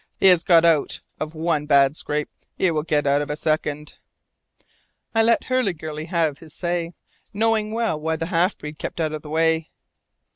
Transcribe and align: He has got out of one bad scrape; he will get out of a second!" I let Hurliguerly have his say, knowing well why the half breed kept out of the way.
He 0.17 0.25
has 0.29 0.43
got 0.43 0.65
out 0.65 1.01
of 1.19 1.35
one 1.35 1.67
bad 1.67 1.95
scrape; 1.95 2.31
he 2.57 2.71
will 2.71 2.81
get 2.81 3.05
out 3.05 3.21
of 3.21 3.29
a 3.29 3.35
second!" 3.35 3.97
I 5.13 5.21
let 5.21 5.43
Hurliguerly 5.43 6.05
have 6.05 6.39
his 6.39 6.55
say, 6.55 6.93
knowing 7.33 7.71
well 7.71 7.99
why 7.99 8.15
the 8.15 8.25
half 8.25 8.57
breed 8.57 8.79
kept 8.79 8.99
out 8.99 9.13
of 9.13 9.21
the 9.21 9.29
way. 9.29 9.69